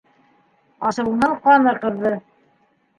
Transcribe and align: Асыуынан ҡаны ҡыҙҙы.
Асыуынан 0.91 1.37
ҡаны 1.47 1.77
ҡыҙҙы. 1.87 2.19